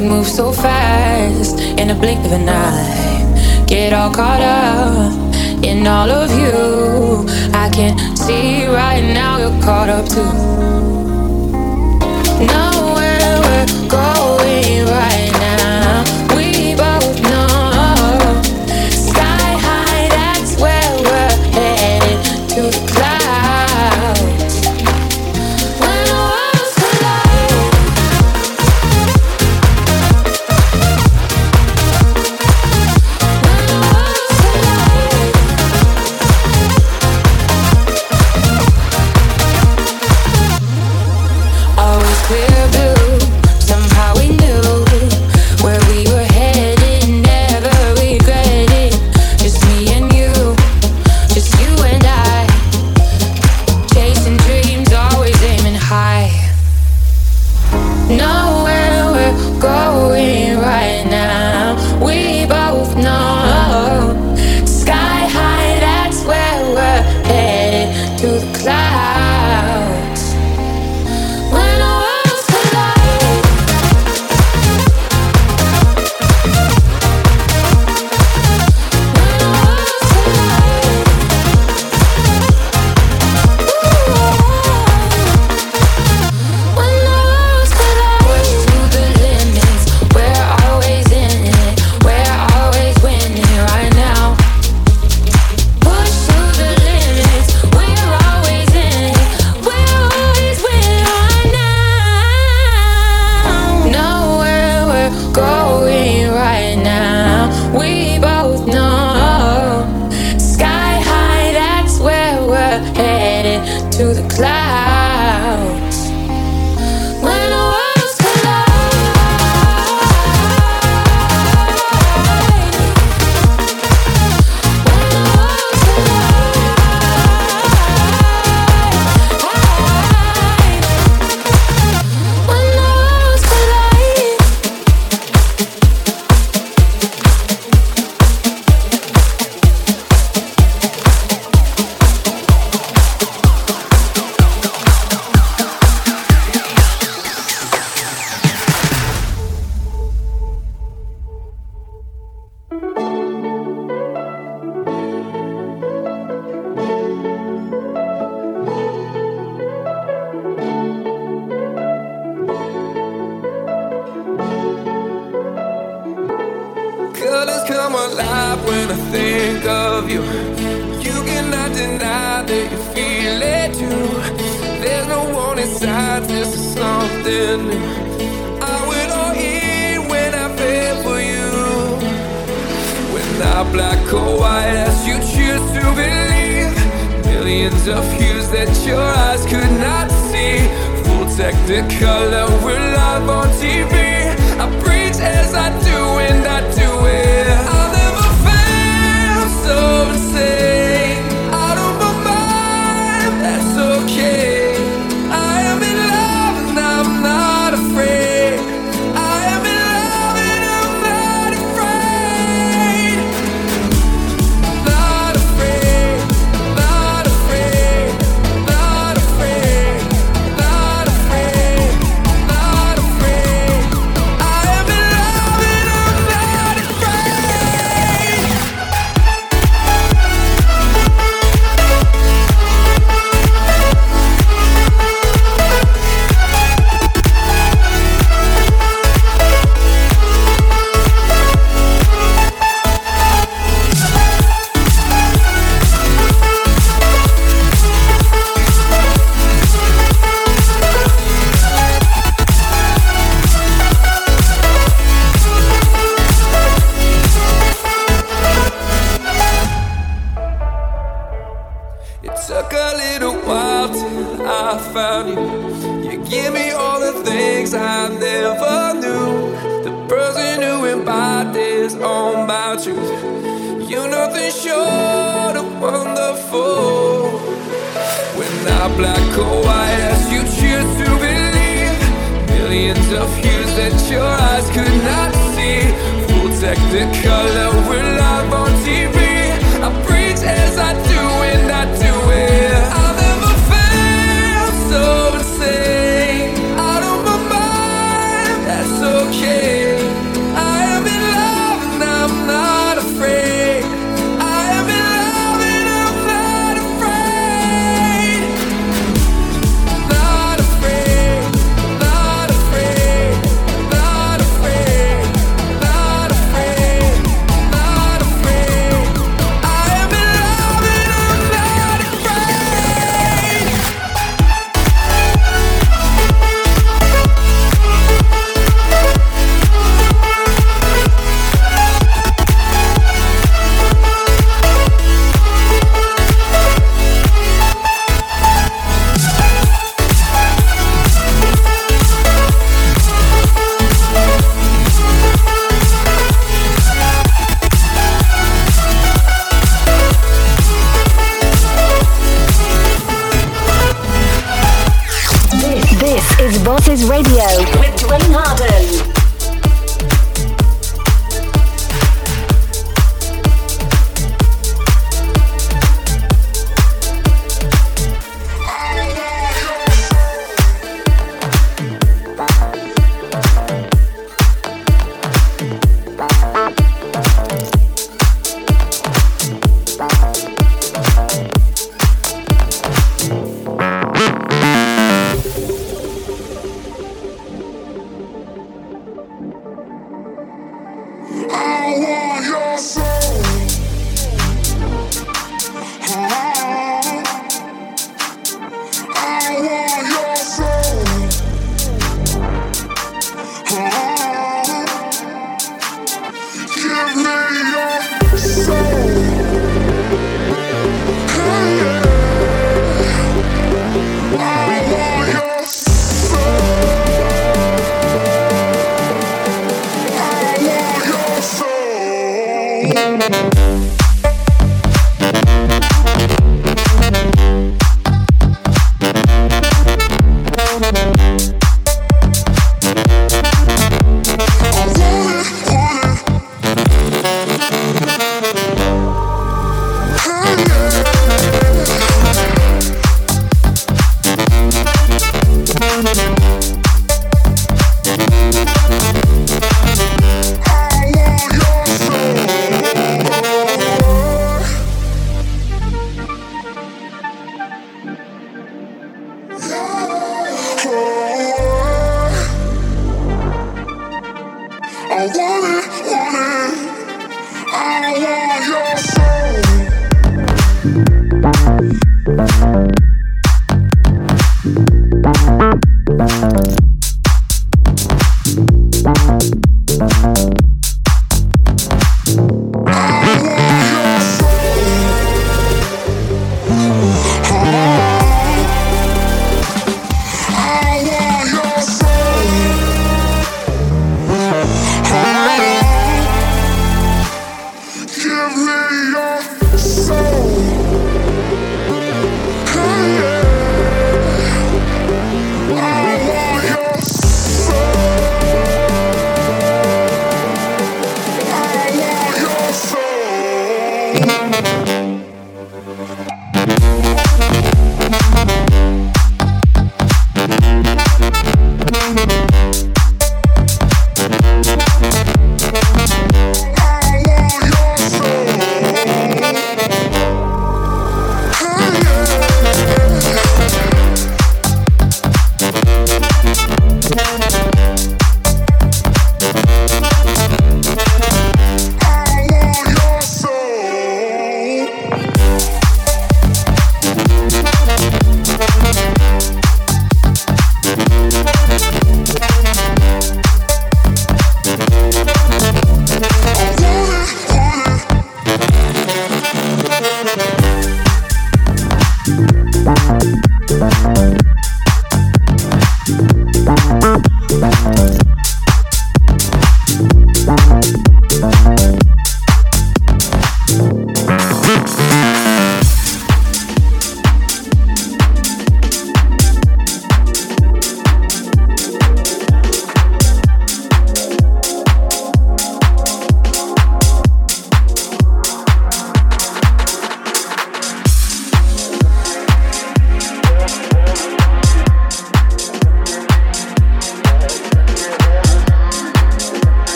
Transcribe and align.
would 0.00 0.08
move 0.08 0.26
so 0.26 0.52
fast 0.52 1.58
in 1.60 1.88
the 1.88 1.94
blink 1.94 2.24
of 2.24 2.32
an 2.32 2.48
eye. 2.48 3.64
Get 3.66 3.92
all 3.92 4.10
caught 4.12 4.40
up 4.40 5.64
in 5.64 5.86
all 5.86 6.10
of 6.10 6.30
you. 6.30 7.26
I 7.52 7.68
can 7.70 8.16
see 8.16 8.66
right 8.66 9.02
now 9.02 9.38
you're 9.38 9.62
caught 9.62 9.88
up 9.88 10.08
too. 10.08 10.32
Nowhere 12.46 13.40
we're 13.44 13.88
going 13.88 14.86
right. 14.86 15.19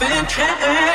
Been 0.00 0.26
changed. 0.26 0.93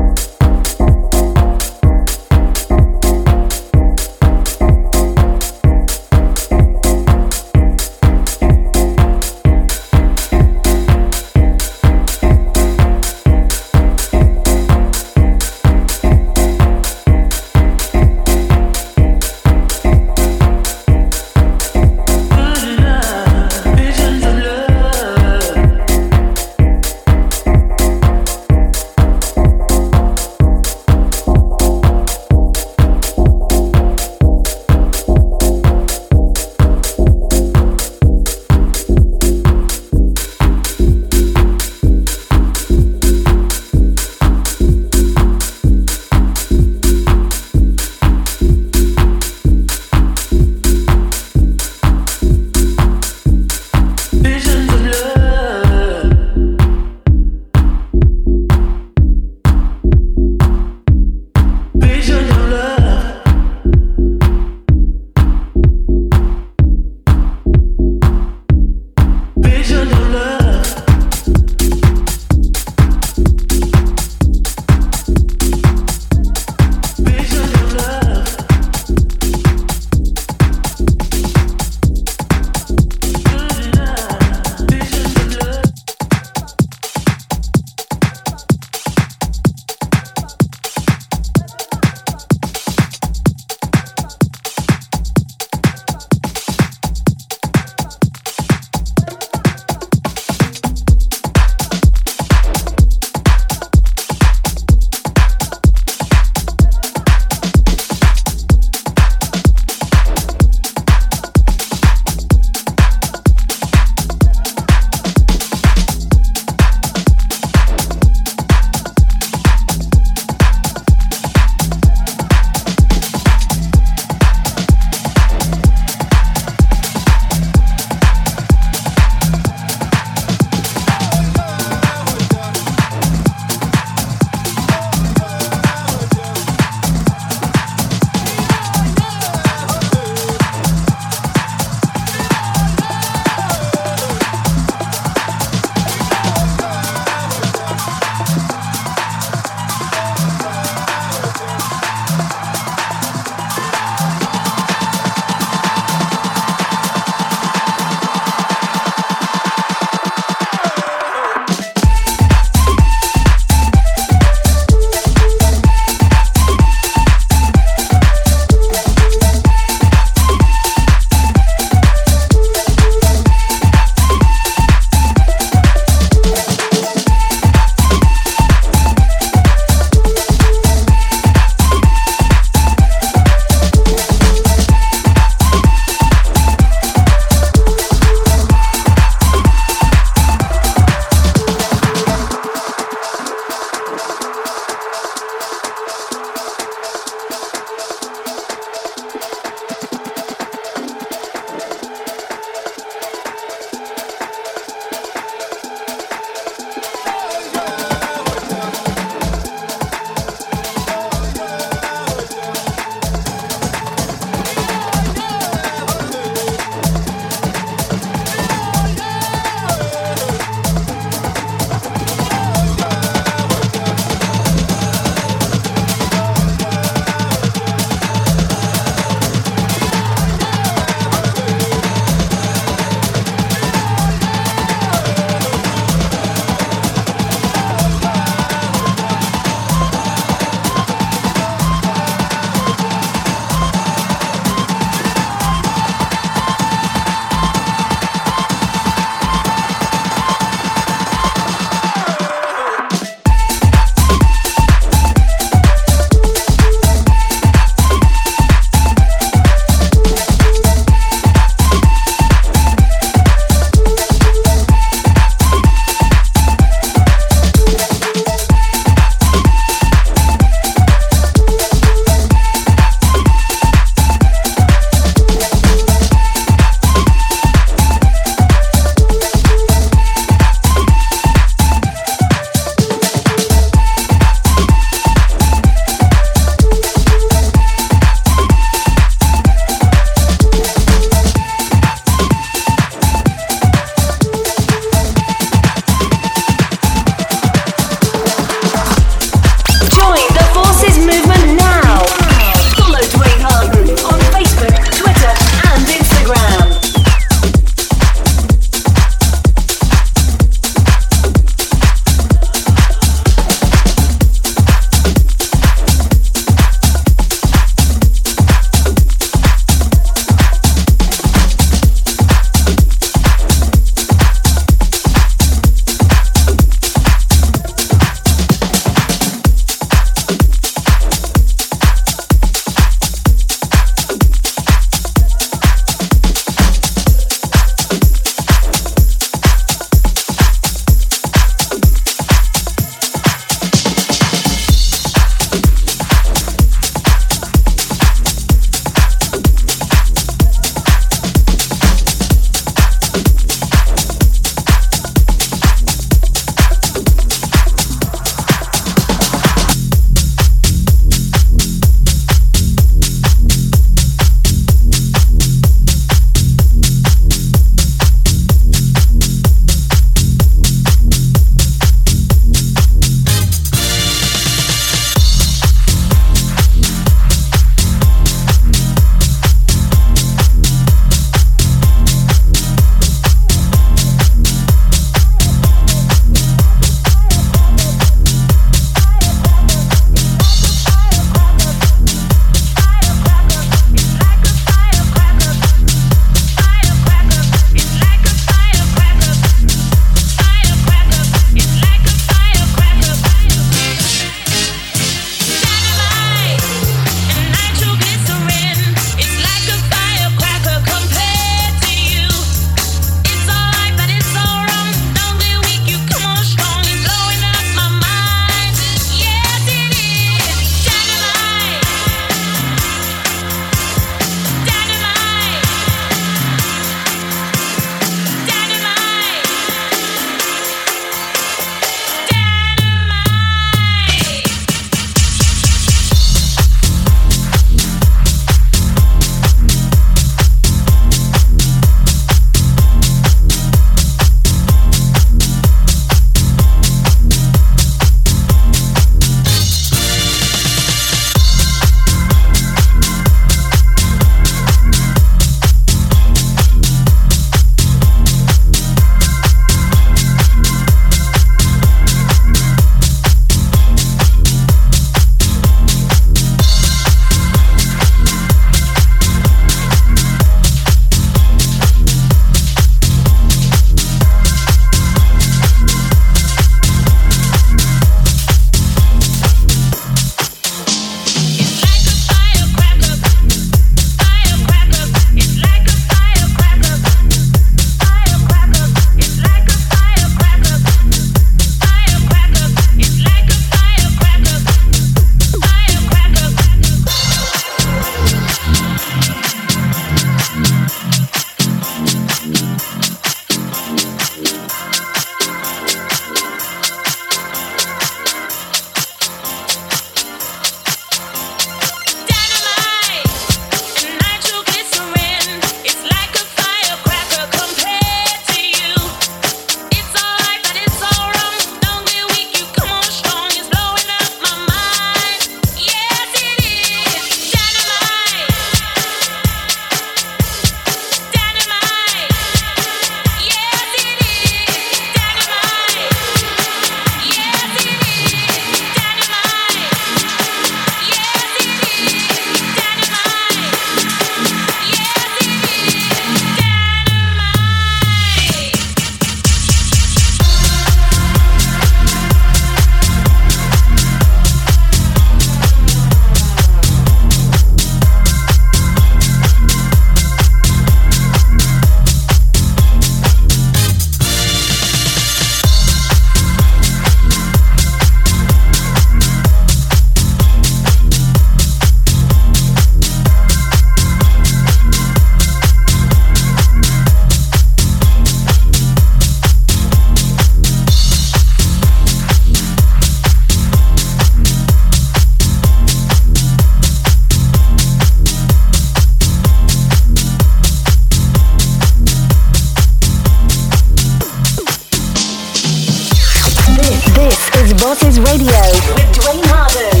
Bosses 597.81 598.19
Radio 598.19 598.61
with 598.93 599.11
Dwayne 599.11 599.43
Harden. 599.47 600.00